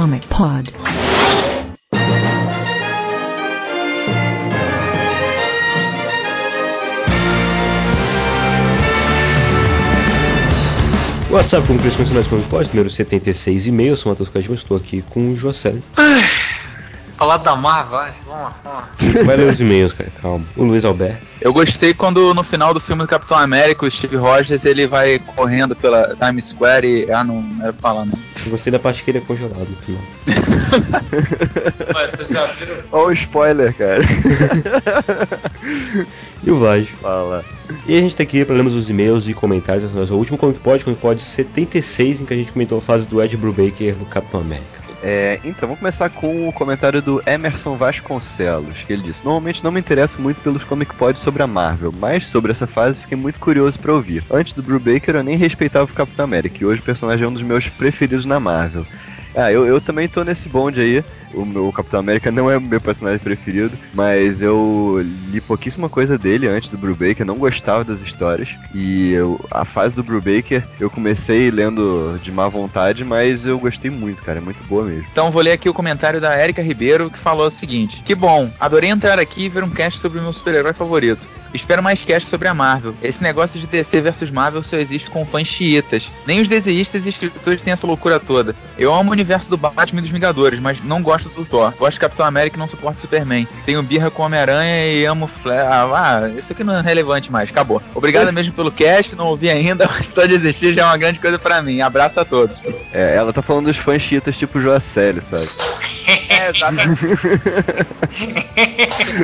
Comic 0.00 0.26
Pod. 0.28 0.72
WhatsApp, 11.30 11.66
como 11.66 11.78
Cris 11.80 11.94
Condicionais 11.96 12.26
Comic 12.28 12.48
Pod, 12.48 12.68
número 12.68 12.88
76 12.88 13.66
e 13.66 13.70
meio. 13.70 13.90
Eu 13.90 13.96
sou 13.98 14.10
o 14.10 14.12
Matheus 14.14 14.30
Cadimo, 14.30 14.54
estou 14.54 14.78
aqui 14.78 15.04
com 15.10 15.32
o 15.32 15.36
José. 15.36 15.74
Falar 17.20 17.36
da 17.36 17.54
Mar, 17.54 17.84
vai. 17.84 18.12
Vamos 18.24 18.44
lá, 18.44 18.54
vamos 18.64 18.78
lá. 18.78 18.88
Você 18.96 19.24
vai 19.24 19.36
ler 19.36 19.48
os 19.48 19.60
e-mails, 19.60 19.92
cara, 19.92 20.10
calma. 20.22 20.42
O 20.56 20.64
Luiz 20.64 20.86
Alberto. 20.86 21.20
Eu 21.38 21.52
gostei 21.52 21.92
quando 21.92 22.32
no 22.32 22.42
final 22.42 22.72
do 22.72 22.80
filme 22.80 23.02
do 23.02 23.08
Capitão 23.08 23.36
América, 23.36 23.84
o 23.84 23.90
Steve 23.90 24.16
Rogers, 24.16 24.64
ele 24.64 24.86
vai 24.86 25.18
correndo 25.18 25.76
pela 25.76 26.16
Times 26.16 26.48
Square 26.48 26.86
e. 26.86 27.12
Ah, 27.12 27.22
não, 27.22 27.42
não 27.42 27.62
era 27.62 27.74
pra 27.74 27.82
falar, 27.82 28.06
não. 28.06 28.18
Eu 28.42 28.52
gostei 28.52 28.72
da 28.72 28.78
parte 28.78 29.04
que 29.04 29.10
ele 29.10 29.18
é 29.18 29.20
congelado 29.20 29.68
no 29.68 29.76
final. 29.76 30.00
Ué, 31.94 32.08
vocês 32.08 32.30
já 32.30 32.46
viram? 32.46 32.76
Olha 32.90 33.08
o 33.08 33.12
spoiler, 33.12 33.76
cara. 33.76 34.02
E 36.42 36.50
o 36.50 36.56
Vlad. 36.56 36.86
Fala. 37.02 37.44
E 37.86 37.98
a 37.98 38.00
gente 38.00 38.16
tá 38.16 38.22
aqui 38.22 38.42
para 38.46 38.54
lermos 38.54 38.74
os 38.74 38.88
e-mails 38.88 39.28
e 39.28 39.34
comentários. 39.34 39.94
Nosso 39.94 40.14
último 40.14 40.38
Comic 40.38 40.58
Pod, 40.60 40.82
Comic 40.82 40.98
Pod 40.98 41.22
76, 41.22 42.22
em 42.22 42.24
que 42.24 42.32
a 42.32 42.36
gente 42.38 42.50
comentou 42.50 42.78
a 42.78 42.80
fase 42.80 43.06
do 43.06 43.22
Ed 43.22 43.36
Brubaker 43.36 43.94
no 43.98 44.06
Capitão 44.06 44.40
América. 44.40 44.80
É, 45.02 45.40
então, 45.44 45.62
vamos 45.62 45.78
começar 45.78 46.10
com 46.10 46.48
o 46.48 46.52
comentário 46.52 47.00
do 47.00 47.09
Emerson 47.26 47.76
Vasconcelos, 47.76 48.76
que 48.86 48.92
ele 48.92 49.02
disse: 49.02 49.24
Normalmente 49.24 49.64
não 49.64 49.72
me 49.72 49.80
interesso 49.80 50.20
muito 50.20 50.42
pelos 50.42 50.62
comic 50.64 50.94
pods 50.94 51.22
sobre 51.22 51.42
a 51.42 51.46
Marvel, 51.46 51.92
mas 51.98 52.28
sobre 52.28 52.52
essa 52.52 52.66
fase 52.66 53.00
fiquei 53.00 53.16
muito 53.16 53.40
curioso 53.40 53.80
pra 53.80 53.94
ouvir. 53.94 54.22
Antes 54.30 54.54
do 54.54 54.62
Brubaker 54.62 55.16
eu 55.16 55.24
nem 55.24 55.36
respeitava 55.36 55.90
o 55.90 55.94
Capitão 55.94 56.24
América, 56.24 56.58
e 56.60 56.66
hoje 56.66 56.80
o 56.80 56.84
personagem 56.84 57.24
é 57.24 57.28
um 57.28 57.32
dos 57.32 57.42
meus 57.42 57.68
preferidos 57.68 58.24
na 58.24 58.38
Marvel. 58.38 58.86
Ah, 59.34 59.50
eu, 59.50 59.64
eu 59.64 59.80
também 59.80 60.08
tô 60.08 60.24
nesse 60.24 60.48
bonde 60.48 60.80
aí. 60.80 61.04
O 61.34 61.44
meu 61.44 61.70
Capitão 61.72 62.00
América 62.00 62.30
não 62.30 62.50
é 62.50 62.56
o 62.56 62.60
meu 62.60 62.80
personagem 62.80 63.18
preferido, 63.18 63.76
mas 63.94 64.40
eu 64.42 65.04
li 65.30 65.40
pouquíssima 65.40 65.88
coisa 65.88 66.18
dele 66.18 66.48
antes 66.48 66.70
do 66.70 66.78
Brubaker, 66.78 67.24
não 67.24 67.36
gostava 67.36 67.84
das 67.84 68.00
histórias. 68.02 68.48
E 68.74 69.12
eu- 69.12 69.40
a 69.50 69.64
fase 69.64 69.94
do 69.94 70.02
Brubaker 70.02 70.64
eu 70.78 70.90
comecei 70.90 71.50
lendo 71.50 72.18
de 72.22 72.30
má 72.32 72.48
vontade, 72.48 73.04
mas 73.04 73.46
eu 73.46 73.58
gostei 73.58 73.90
muito, 73.90 74.22
cara, 74.22 74.38
é 74.38 74.42
muito 74.42 74.62
boa 74.64 74.84
mesmo. 74.84 75.06
Então 75.10 75.30
vou 75.30 75.42
ler 75.42 75.52
aqui 75.52 75.68
o 75.68 75.74
comentário 75.74 76.20
da 76.20 76.42
Erika 76.42 76.62
Ribeiro 76.62 77.10
que 77.10 77.18
falou 77.22 77.46
o 77.48 77.52
seguinte: 77.52 78.02
Que 78.04 78.14
bom, 78.14 78.50
adorei 78.58 78.90
entrar 78.90 79.18
aqui 79.18 79.44
e 79.44 79.48
ver 79.48 79.64
um 79.64 79.70
cast 79.70 80.00
sobre 80.00 80.18
o 80.18 80.22
meu 80.22 80.32
super-herói 80.32 80.72
favorito. 80.72 81.26
Espero 81.52 81.82
mais 81.82 82.04
cast 82.04 82.30
sobre 82.30 82.46
a 82.46 82.54
Marvel. 82.54 82.94
Esse 83.02 83.20
negócio 83.20 83.58
de 83.60 83.66
DC 83.66 84.00
versus 84.00 84.30
Marvel 84.30 84.62
só 84.62 84.76
existe 84.76 85.10
com 85.10 85.26
fãs 85.26 85.48
chiitas. 85.48 86.08
Nem 86.24 86.40
os 86.40 86.48
desenhistas 86.48 87.04
e 87.04 87.08
escritores 87.08 87.60
têm 87.60 87.72
essa 87.72 87.88
loucura 87.88 88.20
toda. 88.20 88.54
Eu 88.78 88.94
amo 88.94 89.10
o 89.10 89.12
universo 89.12 89.50
do 89.50 89.56
Batman 89.56 89.98
e 89.98 90.02
dos 90.02 90.12
Vingadores, 90.12 90.60
mas 90.60 90.80
não 90.84 91.02
gosto 91.02 91.19
do 91.28 91.44
Thor. 91.44 91.72
Gosto 91.78 91.94
de 91.94 92.00
Capitão 92.00 92.26
América 92.26 92.56
e 92.56 92.58
não 92.58 92.68
suporto 92.68 93.00
Superman. 93.00 93.46
Tenho 93.64 93.82
birra 93.82 94.10
com 94.10 94.22
Homem-Aranha 94.22 94.86
e 94.86 95.04
amo 95.04 95.28
Flash. 95.42 95.66
Ah, 95.66 96.22
ah, 96.24 96.28
isso 96.28 96.52
aqui 96.52 96.64
não 96.64 96.76
é 96.76 96.80
relevante 96.80 97.30
mais. 97.30 97.50
Acabou. 97.50 97.82
Obrigado 97.94 98.32
mesmo 98.32 98.52
pelo 98.52 98.72
cast, 98.72 99.14
não 99.14 99.26
ouvi 99.26 99.50
ainda, 99.50 99.86
mas 99.90 100.08
só 100.08 100.24
de 100.24 100.34
existir 100.34 100.74
já 100.74 100.82
é 100.82 100.84
uma 100.86 100.96
grande 100.96 101.18
coisa 101.18 101.38
pra 101.38 101.62
mim. 101.62 101.80
Abraço 101.80 102.18
a 102.20 102.24
todos. 102.24 102.56
É, 102.92 103.16
ela 103.16 103.32
tá 103.32 103.42
falando 103.42 103.66
dos 103.66 103.76
fãs 103.76 104.02
chiitas 104.02 104.36
tipo 104.36 104.60
Joacélio, 104.60 105.22
sabe? 105.22 105.48
É, 106.10 106.50
exatamente. 106.50 107.02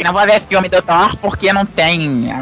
Não 0.03 0.13
vou 0.13 0.27
ver 0.27 0.43
filme 0.49 0.69
do 0.69 0.83
Thor 0.83 1.17
porque 1.19 1.53
não 1.53 1.67
tem 1.67 2.07
a 2.07 2.11
minha. 2.11 2.37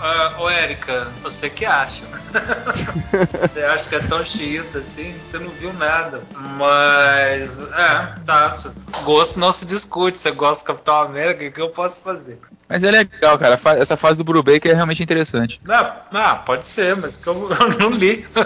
Ah, 0.00 0.34
ô, 0.38 0.48
Érica, 0.48 1.08
você 1.22 1.48
que 1.48 1.64
acha? 1.64 2.04
você 3.52 3.62
acha 3.62 3.88
que 3.88 3.94
é 3.94 4.00
tão 4.00 4.22
xiita 4.22 4.78
assim? 4.78 5.14
Você 5.22 5.38
não 5.38 5.50
viu 5.50 5.72
nada. 5.72 6.22
Mas, 6.34 7.62
é, 7.62 8.14
tá. 8.24 8.54
Gosto 9.04 9.40
não 9.40 9.50
se 9.52 9.66
discute. 9.66 10.18
Você 10.18 10.30
gosta 10.30 10.64
do 10.64 10.66
Capitão 10.66 11.00
América, 11.00 11.44
o 11.44 11.52
que 11.52 11.60
eu 11.60 11.70
posso 11.70 12.00
fazer? 12.00 12.38
Mas 12.68 12.82
é 12.82 12.90
legal, 12.90 13.38
cara. 13.38 13.60
Essa 13.78 13.96
fase 13.96 14.16
do 14.16 14.24
Brubaker 14.24 14.72
é 14.72 14.74
realmente 14.74 15.02
interessante. 15.02 15.60
Não, 15.64 15.92
não, 16.10 16.38
pode 16.38 16.66
ser, 16.66 16.96
mas 16.96 17.24
eu, 17.24 17.50
eu 17.50 17.78
não 17.78 17.90
li. 17.90 18.26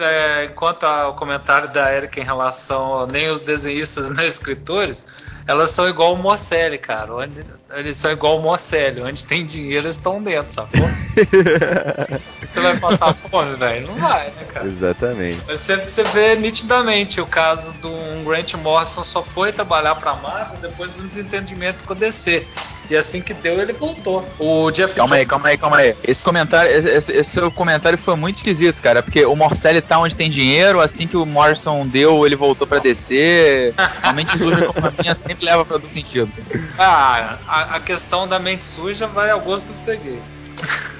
É, 0.00 0.46
quanto 0.54 0.86
ao 0.86 1.16
comentário 1.16 1.68
da 1.72 1.92
Erika 1.92 2.20
em 2.20 2.22
relação 2.22 3.00
a 3.00 3.06
nem 3.08 3.28
os 3.28 3.40
desenhistas 3.40 4.08
nem 4.08 4.28
os 4.28 4.34
escritores, 4.34 5.04
elas 5.48 5.70
são 5.70 5.88
igual 5.88 6.12
o 6.12 6.18
Morcelli, 6.18 6.76
cara. 6.76 7.14
Onde, 7.14 7.40
eles 7.70 7.96
são 7.96 8.10
igual 8.10 8.38
o 8.38 8.42
Morcelli. 8.42 9.00
Onde 9.00 9.24
tem 9.24 9.46
dinheiro, 9.46 9.86
eles 9.86 9.96
estão 9.96 10.22
dentro, 10.22 10.52
sacou? 10.52 10.78
Você 12.46 12.60
vai 12.60 12.78
passar 12.78 13.14
fome, 13.14 13.56
velho? 13.56 13.88
Não 13.88 13.94
vai, 13.94 14.26
né, 14.26 14.44
cara? 14.52 14.66
Exatamente. 14.66 15.38
Mas 15.46 15.60
você, 15.60 15.76
você 15.76 16.02
vê 16.04 16.36
nitidamente 16.36 17.20
o 17.20 17.26
caso 17.26 17.72
do 17.74 17.90
um 17.90 18.24
Grant 18.24 18.54
Morrison 18.54 19.02
só 19.02 19.22
foi 19.22 19.52
trabalhar 19.52 19.94
pra 19.96 20.14
Marvel 20.14 20.58
depois 20.60 20.94
de 20.94 21.02
um 21.02 21.06
desentendimento 21.06 21.84
com 21.84 21.94
a 21.94 21.96
DC. 21.96 22.46
E 22.90 22.96
assim 22.96 23.20
que 23.20 23.34
deu, 23.34 23.60
ele 23.60 23.72
voltou. 23.74 24.26
O 24.38 24.70
Jeff 24.70 24.94
Calma 24.94 25.16
aí, 25.16 25.26
calma 25.26 25.48
aí, 25.48 25.58
calma 25.58 25.76
aí. 25.76 25.94
Esse 26.02 26.22
comentário, 26.22 26.70
esse, 26.72 27.12
esse- 27.12 27.30
seu 27.32 27.50
comentário 27.50 27.98
foi 27.98 28.16
muito 28.16 28.36
esquisito, 28.36 28.80
cara. 28.80 29.02
Porque 29.02 29.26
o 29.26 29.36
Morcelli 29.36 29.80
tá 29.82 29.98
onde 29.98 30.16
tem 30.16 30.30
dinheiro, 30.30 30.80
assim 30.80 31.06
que 31.06 31.16
o 31.16 31.26
Morrison 31.26 31.86
deu, 31.86 32.24
ele 32.24 32.34
voltou 32.34 32.66
pra 32.66 32.78
descer. 32.78 33.74
A 34.02 34.12
mente 34.12 34.38
suja 34.38 34.66
como 34.66 34.86
a 34.86 34.92
minha 35.02 35.14
sempre 35.14 35.44
leva 35.44 35.64
pra 35.66 35.78
todo 35.78 35.92
sentido. 35.92 36.32
Ah, 36.78 37.38
a, 37.46 37.76
a 37.76 37.80
questão 37.80 38.26
da 38.26 38.38
mente 38.38 38.64
suja 38.64 39.06
vai 39.06 39.28
ao 39.30 39.40
gosto 39.40 39.66
do 39.66 39.74
freguês. 39.74 40.40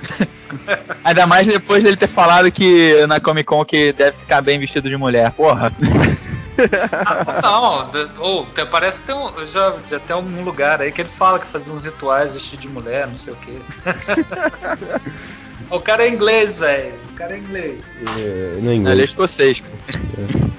Ainda 1.05 1.27
mais 1.27 1.47
depois 1.47 1.83
dele 1.83 1.97
ter 1.97 2.09
falado 2.09 2.51
que 2.53 3.07
na 3.07 3.19
Comic 3.21 3.47
Con 3.47 3.65
que 3.65 3.93
deve 3.93 4.19
ficar 4.19 4.43
bem 4.43 4.59
vestido 4.59 4.89
de 4.89 4.97
mulher. 4.97 5.33
Porra. 5.33 5.73
Ah, 7.05 7.41
não, 7.43 7.91
ou, 8.19 8.47
tem- 8.47 8.67
parece 8.67 9.01
que 9.01 9.07
tem 9.07 9.15
um, 9.15 9.47
já, 9.47 9.77
já 9.87 10.01
tem 10.01 10.15
algum 10.15 10.43
lugar 10.45 10.81
aí 10.83 10.93
que 10.93 11.01
ele 11.01 11.09
fala 11.09 11.39
que 11.39 11.47
fazia 11.47 11.73
uns 11.73 11.85
rituais 11.85 12.35
vestido 12.35 12.61
de 12.61 12.69
mulher, 12.69 13.07
não 13.07 13.17
sei 13.17 13.33
o 13.33 13.37
quê. 13.37 13.65
o 15.71 15.81
cara 15.81 16.05
é 16.05 16.09
inglês, 16.09 16.55
velho. 16.55 16.95
O 17.13 17.15
cara 17.15 17.35
é 17.35 17.39
inglês. 17.39 17.85
É, 18.19 18.57
não 18.61 18.71
é 18.71 18.75
Ele 18.75 18.75
é 18.75 18.75
inglês. 18.75 19.11
escocês. 19.11 19.63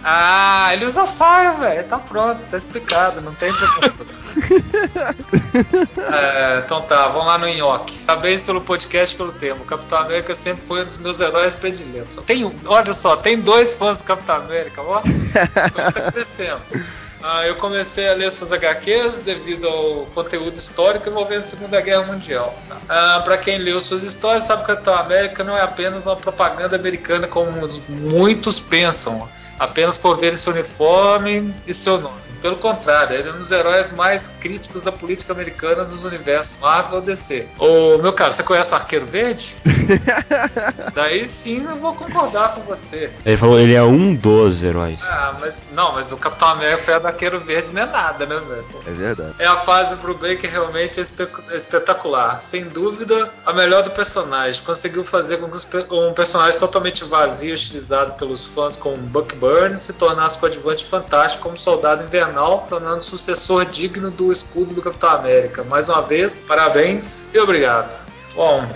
Ah, 0.04 0.70
ele 0.74 0.86
usa 0.86 1.06
saia, 1.06 1.54
velho. 1.54 1.84
Tá 1.86 2.00
pronto, 2.00 2.46
tá 2.46 2.58
explicado, 2.58 3.22
não 3.22 3.34
tem 3.36 3.54
preconceito. 3.54 4.16
É, 6.12 6.62
então 6.66 6.82
tá, 6.84 7.08
vamos 7.10 7.28
lá 7.28 7.38
no 7.38 7.48
Nhoque. 7.48 7.98
Parabéns 8.00 8.44
pelo 8.44 8.62
podcast 8.62 9.16
pelo 9.16 9.32
tema. 9.32 9.58
O 9.62 9.66
Capitão 9.66 10.00
América 10.00 10.34
sempre 10.36 10.64
foi 10.66 10.82
um 10.82 10.86
dos 10.86 10.98
meus 10.98 11.20
heróis 11.20 11.56
prediletos. 11.56 12.18
Tem, 12.26 12.46
um- 12.46 12.54
olha 12.66 12.94
só, 12.94 13.16
tem 13.16 13.40
dois 13.40 13.74
fãs 13.74 13.98
do 13.98 14.04
Capitão 14.04 14.38
América, 14.38 14.82
ó. 14.82 14.98
A 15.56 15.70
coisa 15.70 15.92
tá 15.92 16.12
crescendo. 16.12 16.62
Ah, 17.22 17.46
eu 17.46 17.56
comecei 17.56 18.08
a 18.08 18.14
ler 18.14 18.32
suas 18.32 18.54
HQs 18.54 19.20
devido 19.20 19.68
ao 19.68 20.06
conteúdo 20.14 20.56
histórico 20.56 21.10
envolvendo 21.10 21.40
a 21.40 21.44
Segunda 21.44 21.82
Guerra 21.82 22.04
Mundial. 22.04 22.56
Tá? 22.68 22.78
Ah, 22.88 23.22
para 23.24 23.38
quem 23.38 23.58
leu 23.58 23.82
suas 23.82 24.04
histórias, 24.04 24.44
sabe 24.44 24.64
que 24.64 24.72
o 24.72 24.76
Capitão 24.76 24.96
América 24.96 25.44
não 25.44 25.58
é 25.58 25.62
apenas 25.62 26.06
uma 26.06 26.16
propaganda 26.16 26.76
americana 26.76 27.28
como 27.28 27.52
muitos 27.90 28.60
pensam, 28.60 29.28
apenas 29.58 29.98
por 29.98 30.18
ver 30.18 30.34
esse 30.34 30.50
uniforme 30.50 31.54
e 31.68 31.74
seu 31.74 32.00
nome. 32.00 32.30
Pelo 32.42 32.56
contrário, 32.56 33.18
ele 33.18 33.30
é 33.30 33.34
um 33.34 33.38
dos 33.38 33.52
heróis 33.52 33.92
mais 33.92 34.30
críticos 34.40 34.82
da 34.82 34.92
política 34.92 35.34
americana 35.34 35.84
nos 35.84 36.06
universos 36.06 36.58
Marvel 36.60 37.00
ou 37.00 37.02
DC. 37.02 37.48
Ô, 37.58 37.98
meu 37.98 38.14
cara, 38.14 38.32
você 38.32 38.44
conhece 38.44 38.72
o 38.72 38.76
Arqueiro 38.76 39.06
Verde? 39.06 39.56
Daí 40.96 41.26
sim 41.26 41.66
eu 41.66 41.76
vou 41.76 41.94
concordar 41.94 42.56
com 42.56 42.62
você. 42.62 43.12
Ele 43.26 43.38
falou, 43.38 43.60
ele 43.60 43.74
é 43.74 43.84
um 43.84 44.14
dos 44.14 44.64
heróis. 44.64 45.00
Ah, 45.04 45.36
mas 45.40 45.68
não, 45.74 45.94
mas 45.94 46.14
o 46.14 46.18
Capitão 46.18 46.48
América 46.50 46.84
foi 46.84 46.94
a 46.94 47.00
Arqueiro 47.10 47.40
Verde 47.40 47.74
não 47.74 47.82
é 47.82 47.86
nada, 47.86 48.26
né, 48.26 48.40
velho? 48.48 48.66
É 48.88 48.92
verdade. 48.92 49.34
É 49.40 49.46
a 49.46 49.58
fase 49.58 49.96
pro 49.98 50.14
Baker 50.14 50.50
realmente 50.50 51.00
espe- 51.00 51.28
espetacular. 51.52 52.40
Sem 52.40 52.66
dúvida, 52.66 53.32
a 53.46 53.54
melhor 53.54 53.84
do 53.84 53.92
personagem. 53.92 54.62
Conseguiu 54.64 55.04
fazer 55.04 55.38
com 55.38 55.50
que 55.50 55.58
um 55.94 56.14
personagem 56.14 56.60
totalmente 56.60 57.04
vazio, 57.04 57.54
utilizado 57.54 58.14
pelos 58.14 58.46
fãs 58.46 58.76
como 58.76 58.98
Buck 58.98 59.36
Burns, 59.36 59.82
se 59.82 59.94
tornasse 59.94 60.38
coadjuvante 60.40 60.86
fantástico 60.86 61.44
como 61.44 61.58
soldado 61.58 62.04
invernal, 62.04 62.66
tornando 62.70 63.04
sucessor 63.04 63.66
digno 63.66 64.10
do 64.12 64.32
escudo 64.32 64.74
do 64.74 64.82
Capitão 64.82 65.10
América. 65.10 65.64
Mais 65.64 65.90
uma 65.90 66.02
vez, 66.02 66.40
parabéns 66.48 67.28
e 67.34 67.40
obrigado. 67.40 67.96
Bom, 68.36 68.68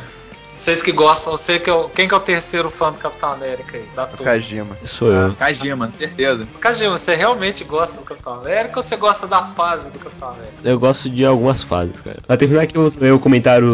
vocês 0.55 0.81
que 0.83 0.91
gostam, 0.91 1.35
você 1.35 1.57
que 1.59 1.69
é 1.69 1.73
o- 1.73 1.89
quem 1.89 2.07
que 2.07 2.13
é 2.13 2.17
o 2.17 2.19
terceiro 2.19 2.69
fã 2.69 2.91
do 2.91 2.99
Capitão 2.99 3.31
América 3.33 3.75
aí? 3.77 3.85
Da 3.95 4.03
O 4.03 4.07
turma? 4.07 4.23
Kajima. 4.25 4.77
Sou 4.85 5.11
eu. 5.11 5.33
Kajima, 5.33 5.91
certeza. 5.97 6.47
Kajima, 6.59 6.95
você 6.97 7.15
realmente 7.15 7.63
gosta 7.63 7.97
do 7.97 8.03
Capitão 8.03 8.33
América 8.35 8.77
ou 8.77 8.83
você 8.83 8.95
gosta 8.95 9.25
da 9.27 9.43
fase 9.43 9.91
do 9.91 9.97
Capitão 9.99 10.29
América? 10.29 10.53
Eu 10.63 10.79
gosto 10.79 11.09
de 11.09 11.25
algumas 11.25 11.63
fases, 11.63 11.99
cara. 11.99 12.17
Pra 12.27 12.37
terminar 12.37 12.61
aqui, 12.61 12.77
eu 12.77 12.89
vou 12.89 13.01
ler 13.01 13.11
o 13.13 13.19
comentário. 13.19 13.67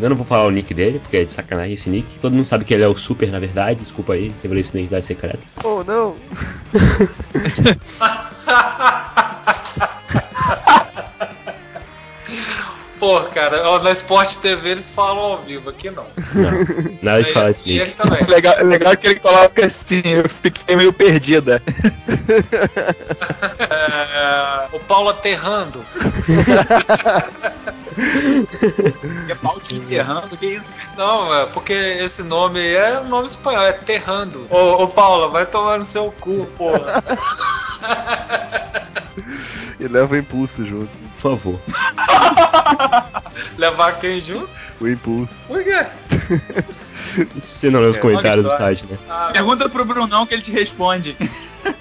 Eu 0.00 0.08
não 0.08 0.16
vou 0.16 0.24
falar 0.24 0.44
o 0.46 0.50
nick 0.50 0.72
dele, 0.72 1.00
porque 1.00 1.16
é 1.18 1.24
de 1.24 1.30
sacanagem 1.30 1.74
esse 1.74 1.90
nick. 1.90 2.06
Todo 2.20 2.32
mundo 2.34 2.46
sabe 2.46 2.64
que 2.64 2.72
ele 2.72 2.84
é 2.84 2.88
o 2.88 2.96
Super, 2.96 3.30
na 3.30 3.38
verdade. 3.40 3.80
Desculpa 3.80 4.12
aí, 4.12 4.32
revelei 4.42 4.62
sua 4.62 4.78
identidade 4.78 5.04
secreta. 5.04 5.40
Oh, 5.64 5.82
não. 5.82 6.14
Pô, 13.00 13.22
cara, 13.22 13.66
ó, 13.66 13.78
na 13.78 13.92
Sport 13.92 14.36
TV 14.36 14.68
eles 14.72 14.90
falam 14.90 15.18
ao 15.24 15.38
vivo, 15.42 15.70
aqui 15.70 15.90
não. 15.90 16.04
Não, 16.34 16.50
de 16.52 16.98
Na 17.02 17.24
falar 17.32 17.50
ESPN 17.50 17.70
Snake. 17.72 17.94
também. 17.94 18.26
Legal, 18.26 18.62
legal 18.62 18.94
que 18.94 19.06
ele 19.06 19.18
coloca 19.20 19.66
assim, 19.66 20.02
eu 20.04 20.28
fiquei 20.42 20.76
meio 20.76 20.92
perdida. 20.92 21.62
É, 23.70 24.66
o 24.76 24.80
Paulo 24.80 25.10
aterrando. 25.10 25.84
É 29.28 29.34
pau 29.34 29.60
te 29.60 29.74
enterrando, 29.76 30.36
que 30.36 30.46
isso? 30.54 30.64
Não, 30.96 31.34
é 31.34 31.46
porque 31.46 31.72
esse 31.72 32.22
nome 32.22 32.58
aí 32.60 32.74
é 32.74 33.00
um 33.00 33.08
nome 33.08 33.26
espanhol, 33.26 33.62
é 33.64 33.72
Terrando. 33.72 34.46
Ô, 34.50 34.82
ô 34.82 34.88
Paula, 34.88 35.28
vai 35.28 35.46
tomar 35.46 35.78
no 35.78 35.84
seu 35.84 36.10
cu, 36.20 36.46
porra. 36.56 37.02
E 39.78 39.86
leva 39.88 40.14
o 40.14 40.16
impulso 40.18 40.66
junto. 40.66 40.90
Por 41.20 41.32
favor. 41.36 41.60
Levar 43.56 43.98
quem 43.98 44.20
junto? 44.20 44.48
O 44.80 44.88
impulso. 44.88 45.34
Por 45.46 45.62
quê? 45.62 45.86
Você 47.40 47.70
não 47.70 47.80
leu 47.80 47.90
os 47.90 47.96
É, 47.96 48.00
comentários 48.00 48.46
do 48.46 48.56
site, 48.56 48.86
né? 48.86 48.98
Ah, 49.08 49.30
Pergunta 49.32 49.68
pro 49.68 49.84
Brunão 49.84 50.26
que 50.26 50.34
ele 50.34 50.42
te 50.42 50.50
responde. 50.52 51.16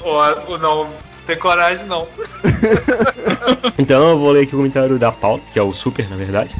Ó, 0.01 0.57
não, 0.57 0.89
tem 1.25 1.37
coragem 1.37 1.85
não. 1.85 2.07
Então 3.77 4.09
eu 4.09 4.17
vou 4.17 4.31
ler 4.31 4.43
aqui 4.43 4.53
o 4.53 4.57
comentário 4.57 4.99
da 4.99 5.11
Paula, 5.11 5.39
que 5.53 5.59
é 5.59 5.61
o 5.61 5.73
super, 5.73 6.09
na 6.09 6.15
verdade. 6.15 6.55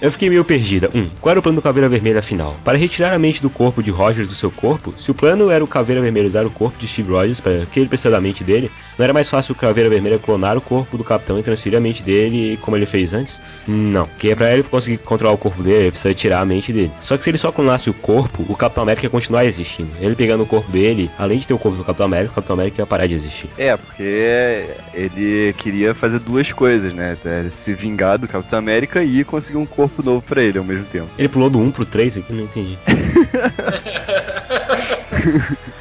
Eu 0.00 0.12
fiquei 0.12 0.28
meio 0.28 0.44
perdida. 0.44 0.88
1. 0.94 0.98
Um, 0.98 1.10
qual 1.20 1.32
era 1.32 1.40
o 1.40 1.42
plano 1.42 1.56
do 1.56 1.62
Caveira 1.62 1.88
Vermelha 1.88 2.20
afinal? 2.20 2.56
Para 2.64 2.78
retirar 2.78 3.12
a 3.12 3.18
mente 3.18 3.42
do 3.42 3.50
corpo 3.50 3.82
de 3.82 3.90
Rogers 3.90 4.28
do 4.28 4.34
seu 4.34 4.50
corpo, 4.50 4.94
se 4.96 5.10
o 5.10 5.14
plano 5.14 5.50
era 5.50 5.62
o 5.62 5.66
Caveira 5.66 6.00
Vermelha 6.00 6.26
usar 6.26 6.46
o 6.46 6.50
corpo 6.50 6.78
de 6.78 6.86
Steve 6.86 7.10
Rogers 7.10 7.40
para 7.40 7.66
que 7.66 7.80
ele 7.80 7.88
precisa 7.88 8.10
da 8.10 8.20
mente 8.20 8.44
dele, 8.44 8.70
não 8.96 9.04
era 9.04 9.12
mais 9.12 9.28
fácil 9.28 9.52
o 9.52 9.56
Caveira 9.56 9.90
Vermelha 9.90 10.18
clonar 10.18 10.56
o 10.56 10.60
corpo 10.60 10.96
do 10.96 11.02
capitão 11.02 11.38
e 11.38 11.42
transferir 11.42 11.78
a 11.78 11.80
mente 11.82 12.02
dele 12.02 12.58
como 12.62 12.76
ele 12.76 12.86
fez 12.86 13.12
antes? 13.12 13.40
Não, 13.66 14.06
porque 14.06 14.34
para 14.36 14.52
ele 14.52 14.62
conseguir 14.62 14.98
controlar 14.98 15.34
o 15.34 15.38
corpo 15.38 15.62
dele, 15.62 15.82
ele 15.82 15.90
precisa 15.90 16.14
tirar 16.14 16.40
a 16.40 16.44
mente 16.44 16.72
dele. 16.72 16.92
Só 17.00 17.16
que 17.16 17.24
se 17.24 17.30
ele 17.30 17.38
só 17.38 17.50
clonasse 17.50 17.90
o 17.90 17.94
corpo, 17.94 18.44
o 18.48 18.54
Capitão 18.54 18.84
América 18.84 19.06
ia 19.06 19.10
continuar 19.10 19.44
existindo. 19.46 19.90
Ele 20.00 20.14
pegando 20.14 20.44
o 20.44 20.46
corpo 20.46 20.70
dele, 20.70 21.10
além 21.18 21.38
de 21.38 21.46
ter 21.46 21.54
o 21.54 21.58
corpo 21.58 21.76
do 21.76 21.84
Capitão 21.84 22.06
América, 22.06 22.32
o 22.32 22.34
Capitão 22.36 22.54
América 22.54 22.82
ia 22.82 22.86
parar 22.86 23.06
de 23.06 23.14
existir. 23.14 23.50
É, 23.58 23.76
porque 23.76 24.66
ele 24.94 25.52
queria 25.58 25.92
fazer 25.92 26.20
duas 26.20 26.52
coisas, 26.52 26.92
né? 26.94 27.16
É, 27.24 27.48
Se 27.50 27.74
vingar 27.74 28.16
do 28.18 28.28
Capitão 28.28 28.58
América 28.58 29.02
e 29.02 29.24
conseguir 29.24 29.58
um 29.58 29.66
corpo 29.66 29.87
novo 30.02 30.22
pra 30.22 30.42
ele 30.42 30.58
ao 30.58 30.64
mesmo 30.64 30.84
tempo. 30.86 31.08
Ele 31.18 31.28
pulou 31.28 31.50
do 31.50 31.58
1 31.58 31.70
pro 31.70 31.84
3 31.84 32.18
aqui, 32.18 32.32
não 32.32 32.44
entendi. 32.44 32.78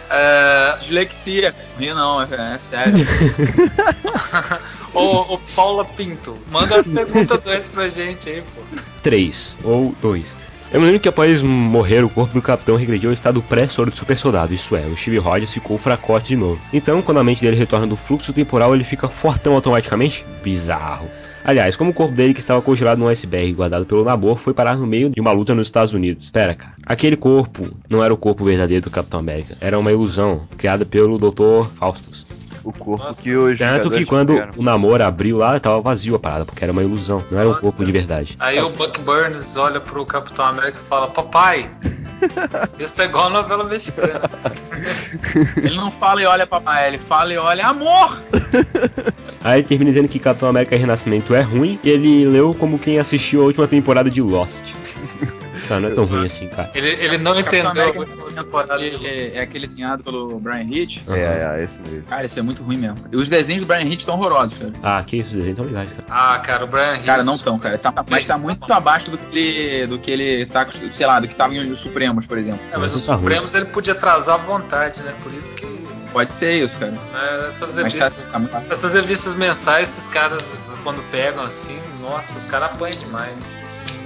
É, 0.10 0.78
Dislexia. 0.82 1.54
Rio 1.78 1.94
não, 1.94 2.22
é, 2.22 2.26
é 2.26 2.60
sério. 2.70 3.06
ô, 4.94 5.34
ô 5.34 5.40
Paula 5.56 5.86
Pinto, 5.86 6.36
manda 6.50 6.80
a 6.80 6.84
pergunta 6.84 7.38
2 7.38 7.68
pra 7.68 7.90
gente 7.90 8.30
aí, 8.30 8.42
pô. 8.42 8.62
3 9.04 9.56
ou 9.64 9.94
2. 10.02 10.36
Eu 10.72 10.82
me 10.82 10.86
lembro 10.86 11.00
que 11.00 11.08
após 11.08 11.42
morrer, 11.42 12.04
o 12.04 12.10
corpo 12.10 12.34
do 12.34 12.42
capitão 12.42 12.76
regrediu 12.76 13.10
ao 13.10 13.14
estado 13.14 13.42
pré-soro 13.42 13.90
de 13.90 13.98
super 13.98 14.18
soldado, 14.18 14.54
isso 14.54 14.76
é, 14.76 14.82
o 14.82 14.98
Steve 14.98 15.18
Rogers 15.18 15.54
ficou 15.54 15.78
fracote 15.78 16.30
de 16.30 16.36
novo. 16.36 16.60
Então, 16.74 17.02
quando 17.02 17.20
a 17.20 17.24
mente 17.24 17.42
dele 17.42 17.56
retorna 17.56 17.88
do 17.88 17.96
fluxo 17.96 18.34
temporal, 18.34 18.76
ele 18.76 18.84
fica 18.84 19.08
fortão 19.08 19.54
automaticamente? 19.54 20.26
Bizarro. 20.44 21.10
Aliás, 21.48 21.78
como 21.78 21.92
o 21.92 21.94
corpo 21.94 22.14
dele 22.14 22.34
que 22.34 22.42
estava 22.42 22.62
congelado 22.62 23.00
num 23.00 23.08
iceberg 23.08 23.54
guardado 23.54 23.86
pelo 23.86 24.04
Namor 24.04 24.38
foi 24.38 24.54
parar 24.54 24.76
no 24.76 24.86
meio 24.86 25.10
de 25.10 25.22
uma 25.22 25.32
luta 25.32 25.56
nos 25.56 25.68
Estados 25.68 25.94
Unidos. 25.94 26.30
Pera, 26.30 26.54
cara. 26.54 26.74
Aquele 26.86 27.16
corpo 27.16 27.70
não 27.90 28.04
era 28.04 28.14
o 28.14 28.18
corpo 28.18 28.44
verdadeiro 28.44 28.84
do 28.84 28.92
Capitão 28.92 29.22
América. 29.22 29.56
Era 29.62 29.80
uma 29.80 29.90
ilusão 29.90 30.42
criada 30.58 30.86
pelo 30.86 31.18
Dr. 31.18 31.66
Faustus. 31.80 32.28
O 32.66 32.74
corpo 32.74 33.02
Nossa. 33.02 33.24
que 33.24 33.34
os 33.34 33.58
Tanto 33.58 33.90
que 33.90 34.06
quando 34.06 34.34
tiveram. 34.34 34.52
o 34.58 34.62
Namor 34.62 35.02
abriu 35.02 35.38
lá, 35.38 35.58
tava 35.58 35.80
vazio 35.80 36.16
a 36.16 36.20
parada, 36.20 36.44
porque 36.44 36.62
era 36.66 36.74
uma 36.74 36.84
ilusão. 36.84 37.24
Não 37.32 37.40
era 37.40 37.48
um 37.48 37.52
Nossa. 37.52 37.62
corpo 37.62 37.86
de 37.86 37.92
verdade. 37.94 38.36
Aí 38.40 38.60
o 38.60 38.70
Buck 38.72 39.00
Burns 39.00 39.56
olha 39.56 39.80
pro 39.80 40.06
Capitão 40.06 40.48
América 40.48 40.78
e 40.78 40.82
fala: 40.84 41.08
Papai, 41.08 41.70
isso 42.80 42.96
tá 42.96 43.06
igual 43.06 43.28
a 43.28 43.30
novela 43.30 43.64
mexicana. 43.64 44.22
Ele 45.58 45.76
não 45.76 45.92
fala 45.92 46.22
e 46.22 46.26
olha 46.26 46.48
papai, 46.48 46.88
ele 46.88 46.98
fala 46.98 47.34
e 47.34 47.38
olha 47.38 47.68
amor! 47.68 48.20
Aí 49.44 49.64
termina 49.64 49.92
dizendo 49.92 50.10
que 50.10 50.20
Capitão 50.20 50.50
América 50.50 50.76
Renascimento 50.76 51.34
é 51.34 51.42
ruim 51.42 51.80
e 51.84 51.90
ele 51.90 52.26
leu 52.26 52.54
como 52.54 52.80
quem 52.80 53.00
assistiu 53.00 53.42
a 53.42 53.46
última 53.46 53.68
temporada 53.68 54.10
de 54.10 54.22
Lost. 54.22 54.74
Tá, 55.68 55.80
não 55.80 55.90
é 55.90 55.94
tão 55.94 56.06
ruim 56.06 56.26
assim, 56.26 56.48
cara. 56.48 56.70
Ele, 56.74 56.90
ele 56.90 57.18
não 57.18 57.38
entendeu 57.40 58.06
é, 59.04 59.38
é 59.38 59.42
aquele 59.42 59.68
desenhado 59.68 60.04
pelo 60.04 60.40
Brian 60.40 60.64
Hitch. 60.64 60.98
É, 61.08 61.20
é, 61.20 61.60
é, 61.60 61.64
esse 61.64 61.80
mesmo. 61.80 62.04
Cara, 62.04 62.26
isso 62.26 62.40
é 62.40 62.42
muito 62.42 62.64
ruim 62.64 62.78
mesmo. 62.78 62.98
E 63.12 63.16
os 63.16 63.30
desenhos 63.30 63.64
do 63.64 63.68
Brian 63.68 63.84
Hitch 63.84 64.00
estão 64.00 64.16
horrorosos, 64.16 64.58
cara. 64.58 64.74
Ah, 64.84 65.04
que 65.04 65.18
isso, 65.18 65.30
os 65.30 65.36
desenhos 65.36 65.58
tão 65.58 65.66
legais, 65.66 65.94
cara. 65.94 66.06
Ah, 66.10 66.40
cara, 66.40 66.64
o 66.66 66.68
Brian 66.68 66.98
Cara, 67.00 67.22
Hitch- 67.22 67.26
não 67.26 67.38
tão, 67.38 67.60
cara. 67.60 67.78
Tá- 67.78 67.94
mas 68.10 68.26
tá 68.26 68.38
muito 68.38 68.72
abaixo 68.72 69.12
do 69.12 69.18
que 69.18 69.38
ele, 69.38 69.88
do 69.88 70.00
que 70.00 70.12
ele 70.12 70.46
tá, 70.46 70.68
sei 70.96 71.06
lá, 71.06 71.20
do 71.20 71.28
que 71.28 71.36
tava 71.36 71.54
em 71.54 71.60
Os 71.60 71.82
Supremos, 71.82 72.26
por 72.26 72.38
exemplo. 72.38 72.60
É, 72.72 72.78
mas 72.78 72.96
os 72.96 73.06
tá 73.06 73.14
ruim. 73.14 73.24
Supremos 73.24 73.56
ele 73.56 73.66
podia 73.66 73.94
atrasar 73.94 74.36
à 74.36 74.38
vontade, 74.38 75.02
né? 75.04 75.14
Por 75.22 75.34
isso 75.34 75.56
que 75.56 75.88
Pode 76.12 76.32
ser 76.40 76.64
isso, 76.64 76.78
cara. 76.80 76.92
né, 76.92 77.48
essas 77.48 77.76
tá, 77.76 77.84
revistas. 77.84 78.26
tá 78.26 78.40
muito 78.40 78.58
Essas 78.72 78.96
revistas 78.96 79.36
mensais, 79.36 79.90
esses 79.90 80.08
caras, 80.08 80.72
quando 80.84 81.04
pegam 81.12 81.44
assim, 81.44 81.78
nossa, 82.02 82.36
os 82.38 82.46
caras 82.46 82.72
apanham 82.72 82.98
demais. 83.00 83.36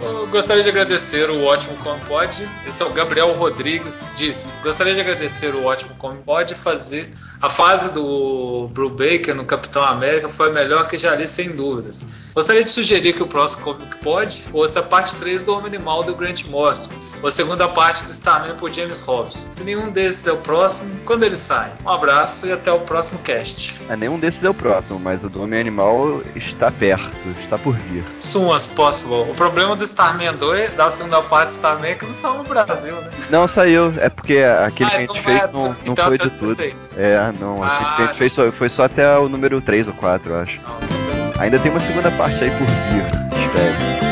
Eu 0.02 0.26
gostaria 0.28 0.64
de 0.64 0.70
agradecer 0.70 1.30
o 1.30 1.44
Ótimo 1.44 1.78
Como 1.78 2.00
Pode. 2.06 2.48
Esse 2.68 2.82
é 2.82 2.86
o 2.86 2.92
Gabriel 2.92 3.34
Rodrigues. 3.34 4.08
Diz: 4.16 4.54
Gostaria 4.64 4.96
de 4.96 5.02
agradecer 5.02 5.54
o 5.54 5.66
Ótimo 5.66 5.94
Como 5.96 6.18
Pode 6.24 6.56
fazer. 6.56 7.14
A 7.42 7.50
fase 7.50 7.92
do 7.92 8.70
Brubaker 8.72 9.34
no 9.34 9.44
Capitão 9.44 9.82
América 9.82 10.30
foi 10.30 10.50
a 10.50 10.52
melhor 10.52 10.88
que 10.88 10.96
já 10.96 11.16
li, 11.16 11.28
sem 11.28 11.50
dúvidas. 11.50 12.06
Gostaria 12.36 12.64
de 12.64 12.70
sugerir 12.70 13.14
que 13.14 13.24
o 13.24 13.28
próximo 13.28 13.64
Comic 13.64 13.98
Pod 13.98 14.42
fosse 14.52 14.78
a 14.78 14.84
parte 14.84 15.16
3 15.16 15.42
do 15.42 15.54
Homem 15.54 15.66
Animal 15.66 16.04
do 16.04 16.14
Grant 16.16 16.46
Morrison, 16.46 16.92
ou 17.22 17.28
a 17.28 17.32
segunda 17.32 17.68
parte 17.68 18.06
do 18.06 18.12
Starman 18.12 18.56
por 18.56 18.72
James 18.72 19.02
Robson. 19.02 19.50
Se 19.50 19.64
nenhum 19.64 19.90
desses 19.90 20.26
é 20.28 20.32
o 20.32 20.38
próximo, 20.38 20.90
quando 21.04 21.24
ele 21.24 21.36
sai? 21.36 21.74
Um 21.84 21.90
abraço 21.90 22.46
e 22.46 22.52
até 22.52 22.72
o 22.72 22.82
próximo 22.82 23.20
cast. 23.20 23.82
Ah, 23.90 23.98
nenhum 23.98 24.20
desses 24.20 24.44
é 24.44 24.50
o 24.50 24.54
próximo, 24.54 25.00
mas 25.00 25.24
o 25.24 25.30
do 25.30 25.42
Homem 25.42 25.60
Animal 25.60 26.22
está 26.36 26.72
perto, 26.72 27.28
está 27.42 27.58
por 27.58 27.76
vir. 27.76 28.04
Soon 28.20 28.54
as 28.54 28.68
possible. 28.68 29.30
O 29.30 29.34
problema 29.34 29.76
do 29.76 29.84
Starman 29.92 30.34
2, 30.34 30.74
da 30.76 30.90
segunda 30.92 31.22
parte 31.22 31.48
do 31.50 31.52
Starman, 31.54 31.92
é 31.92 31.96
que 31.96 32.06
não 32.06 32.14
saiu 32.14 32.38
no 32.38 32.44
Brasil, 32.44 32.96
né? 32.96 33.10
Não, 33.30 33.48
saiu, 33.48 33.94
é 34.00 34.10
porque 34.10 34.38
aquele 34.40 34.90
Ah, 34.90 34.92
que 34.94 34.96
a 34.98 35.04
então 35.04 35.16
gente 35.16 35.24
fez 35.26 35.42
não, 35.52 35.64
não 35.70 35.76
então 35.86 36.08
foi 36.08 36.18
de 36.18 36.30
tudo. 36.30 36.56
16. 36.56 36.90
É, 36.98 37.32
não, 37.40 37.64
aquele 37.64 37.80
que 37.80 38.02
a 38.02 38.06
Ah, 38.06 38.08
gente 38.08 38.18
fez 38.18 38.34
só, 38.34 38.52
foi 38.52 38.70
só 38.70 38.84
até 38.86 39.18
o 39.18 39.28
número 39.30 39.60
3 39.62 39.88
ou 39.88 39.94
4, 39.94 40.32
eu 40.32 40.40
acho. 40.42 40.60
Não, 40.62 41.42
Ainda 41.42 41.58
tem 41.60 41.72
uma 41.72 41.80
segunda 41.80 42.12
parte 42.12 42.44
aí 42.44 42.52
por 42.52 42.66
vir, 42.68 43.06
espero. 43.46 44.11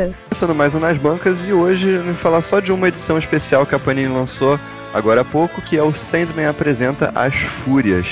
Bancas. 0.00 0.16
Começando 0.28 0.54
mais 0.54 0.74
um 0.74 0.80
Nas 0.80 0.96
Bancas 0.96 1.46
e 1.46 1.52
hoje 1.52 1.88
eu 1.88 2.02
vou 2.02 2.14
falar 2.14 2.42
só 2.42 2.60
de 2.60 2.72
uma 2.72 2.88
edição 2.88 3.18
especial 3.18 3.66
que 3.66 3.74
a 3.74 3.78
Panini 3.78 4.08
lançou 4.08 4.58
agora 4.94 5.20
há 5.20 5.24
pouco, 5.24 5.60
que 5.60 5.76
é 5.76 5.82
o 5.82 5.94
Sandman 5.94 6.46
apresenta 6.46 7.12
As 7.14 7.34
Fúrias, 7.34 8.06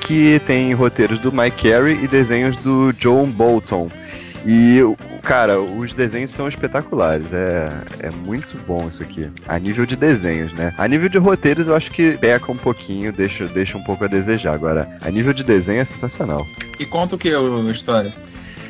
que 0.00 0.40
tem 0.46 0.72
roteiros 0.72 1.18
do 1.18 1.32
Mike 1.32 1.68
Carey 1.68 1.98
e 2.02 2.08
desenhos 2.08 2.56
do 2.56 2.92
John 2.92 3.26
Bolton. 3.26 3.90
E, 4.44 4.80
cara, 5.22 5.60
os 5.60 5.94
desenhos 5.94 6.32
são 6.32 6.48
espetaculares, 6.48 7.32
é, 7.32 7.70
é 8.06 8.10
muito 8.10 8.56
bom 8.66 8.88
isso 8.88 9.02
aqui. 9.02 9.30
A 9.46 9.58
nível 9.58 9.86
de 9.86 9.94
desenhos, 9.94 10.52
né? 10.54 10.74
A 10.76 10.88
nível 10.88 11.08
de 11.08 11.18
roteiros 11.18 11.68
eu 11.68 11.76
acho 11.76 11.90
que 11.92 12.16
peca 12.18 12.50
um 12.50 12.56
pouquinho, 12.56 13.12
deixa, 13.12 13.46
deixa 13.46 13.78
um 13.78 13.84
pouco 13.84 14.04
a 14.04 14.08
desejar. 14.08 14.54
Agora, 14.54 14.88
a 15.00 15.10
nível 15.10 15.32
de 15.32 15.44
desenho 15.44 15.80
é 15.80 15.84
sensacional. 15.84 16.44
E 16.80 16.86
conta 16.86 17.14
o 17.14 17.18
que, 17.18 17.32
a 17.32 17.40
história? 17.70 18.12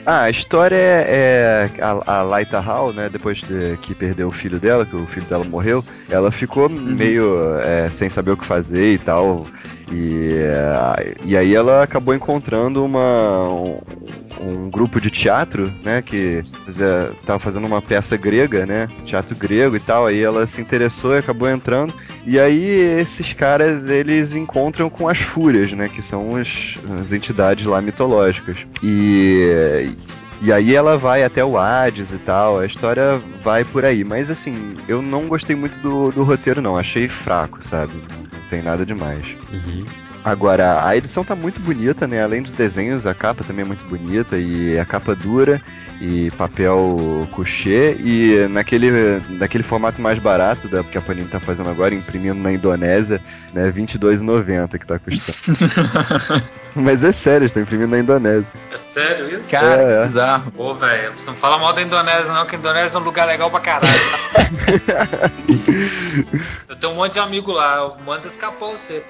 Ah, 0.04 0.22
a 0.22 0.30
história 0.30 0.76
é, 0.76 1.68
é 1.78 1.82
a, 1.82 2.18
a 2.18 2.22
Laita 2.22 2.58
Hall, 2.58 2.92
né? 2.92 3.08
Depois 3.08 3.38
de, 3.40 3.76
que 3.78 3.94
perdeu 3.94 4.28
o 4.28 4.32
filho 4.32 4.58
dela, 4.58 4.84
que 4.84 4.96
o 4.96 5.06
filho 5.06 5.26
dela 5.26 5.44
morreu, 5.44 5.84
ela 6.10 6.32
ficou 6.32 6.68
meio 6.68 7.60
é, 7.60 7.88
sem 7.88 8.10
saber 8.10 8.32
o 8.32 8.36
que 8.36 8.44
fazer 8.44 8.94
e 8.94 8.98
tal. 8.98 9.46
E, 9.92 10.32
é, 10.38 11.14
e 11.24 11.36
aí 11.36 11.54
ela 11.54 11.84
acabou 11.84 12.14
encontrando 12.14 12.84
uma, 12.84 13.78
um, 14.42 14.70
grupo 14.70 15.00
de 15.00 15.10
teatro, 15.10 15.70
né? 15.82 16.02
Que 16.02 16.42
fazia- 16.64 17.12
tava 17.24 17.38
fazendo 17.38 17.66
uma 17.66 17.80
peça 17.82 18.16
grega, 18.16 18.66
né? 18.66 18.88
Teatro 19.06 19.36
grego 19.36 19.76
e 19.76 19.80
tal. 19.80 20.06
Aí 20.06 20.20
ela 20.20 20.46
se 20.46 20.60
interessou 20.60 21.14
e 21.14 21.18
acabou 21.18 21.48
entrando. 21.48 21.94
E 22.26 22.38
aí 22.38 22.64
esses 23.00 23.32
caras 23.32 23.88
eles 23.88 24.34
encontram 24.34 24.88
com 24.88 25.08
as 25.08 25.18
fúrias, 25.18 25.72
né? 25.72 25.88
Que 25.88 26.02
são 26.02 26.36
as, 26.36 26.74
as 27.00 27.12
entidades 27.12 27.64
lá 27.66 27.80
mitológicas. 27.80 28.56
E 28.82 29.94
e 30.44 30.52
aí 30.52 30.74
ela 30.74 30.98
vai 30.98 31.22
até 31.22 31.44
o 31.44 31.56
Hades 31.56 32.10
e 32.10 32.18
tal, 32.18 32.58
a 32.58 32.66
história 32.66 33.22
vai 33.44 33.64
por 33.64 33.84
aí. 33.84 34.02
Mas 34.02 34.28
assim, 34.28 34.74
eu 34.88 35.00
não 35.00 35.28
gostei 35.28 35.54
muito 35.54 35.78
do, 35.78 36.10
do 36.10 36.24
roteiro 36.24 36.60
não, 36.60 36.76
achei 36.76 37.06
fraco, 37.08 37.62
sabe? 37.64 37.92
Tem 38.52 38.60
nada 38.60 38.84
demais. 38.84 39.24
Uhum. 39.50 39.82
Agora, 40.22 40.86
a 40.86 40.94
edição 40.94 41.24
tá 41.24 41.34
muito 41.34 41.58
bonita, 41.58 42.06
né? 42.06 42.22
Além 42.22 42.42
dos 42.42 42.52
desenhos, 42.52 43.06
a 43.06 43.14
capa 43.14 43.42
também 43.42 43.64
é 43.64 43.66
muito 43.66 43.82
bonita 43.84 44.36
e 44.36 44.78
a 44.78 44.84
capa 44.84 45.14
dura 45.14 45.58
e 45.98 46.30
papel 46.32 47.26
couché 47.32 47.96
e 47.98 48.46
naquele, 48.50 48.90
naquele 49.30 49.64
formato 49.64 50.02
mais 50.02 50.18
barato 50.18 50.68
da, 50.68 50.84
que 50.84 50.98
a 50.98 51.00
Panini 51.00 51.28
tá 51.28 51.40
fazendo 51.40 51.70
agora, 51.70 51.94
imprimindo 51.94 52.34
na 52.34 52.52
Indonésia, 52.52 53.22
né? 53.54 53.70
R$22,90 53.70 54.78
que 54.78 54.86
tá 54.86 54.98
custando. 54.98 56.44
Mas 56.82 57.04
é 57.04 57.12
sério, 57.12 57.46
estão 57.46 57.62
imprimindo 57.62 57.90
na 57.90 57.98
Indonésia. 57.98 58.46
É 58.70 58.76
sério 58.76 59.40
isso? 59.40 59.50
Cara, 59.50 59.82
É, 59.82 60.04
é. 60.04 60.06
bizarro. 60.06 60.50
Pô, 60.52 60.74
velho, 60.74 61.12
você 61.12 61.28
não 61.28 61.36
fala 61.36 61.58
mal 61.58 61.72
da 61.72 61.82
Indonésia, 61.82 62.32
não, 62.32 62.46
que 62.46 62.56
a 62.56 62.58
Indonésia 62.58 62.96
é 62.96 63.00
um 63.00 63.04
lugar 63.04 63.26
legal 63.26 63.50
pra 63.50 63.60
caralho. 63.60 63.92
tá? 64.86 65.30
eu 66.68 66.76
tenho 66.76 66.92
um 66.92 66.96
monte 66.96 67.12
de 67.14 67.18
amigo 67.18 67.52
lá, 67.52 67.76
eu 67.76 67.96
mando 68.04 68.26
escapou 68.26 68.76
você. 68.76 69.02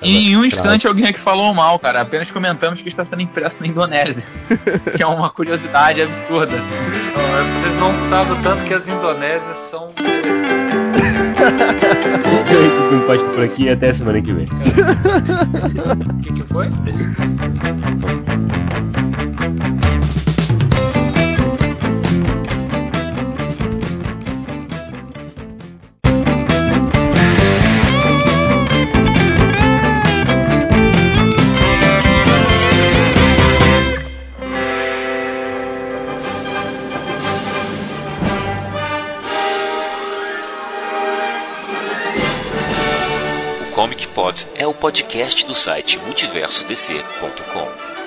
E 0.00 0.30
em 0.32 0.36
um 0.36 0.44
instante 0.44 0.86
alguém 0.86 1.06
aqui 1.06 1.20
falou 1.20 1.52
mal, 1.52 1.78
cara. 1.78 2.00
Apenas 2.00 2.30
comentamos 2.30 2.80
que 2.80 2.88
está 2.88 3.04
sendo 3.04 3.20
impresso 3.22 3.56
na 3.60 3.66
Indonésia. 3.66 4.26
que 4.96 5.02
é 5.02 5.06
uma 5.06 5.30
curiosidade 5.30 6.02
absurda. 6.02 6.56
Não, 6.56 7.38
é 7.38 7.56
vocês 7.56 7.74
não 7.76 7.94
sabem 7.94 8.32
o 8.32 8.42
tanto 8.42 8.64
que 8.64 8.74
as 8.74 8.88
Indonésias 8.88 9.58
são. 9.58 9.92
interessantes. 9.98 11.31
Então, 11.52 12.66
esse 12.66 12.82
segundo 12.84 13.06
pode 13.06 13.24
por 13.24 13.44
aqui 13.44 13.68
até 13.68 13.92
semana 13.92 14.20
que 14.20 14.32
vem. 14.32 14.46
O 14.46 16.22
que, 16.22 16.32
que 16.32 16.42
foi? 16.44 16.68
Comic 43.82 44.06
Pod 44.14 44.46
é 44.54 44.64
o 44.64 44.72
podcast 44.72 45.44
do 45.44 45.56
site 45.56 45.98
multiversodc.com. 45.98 48.01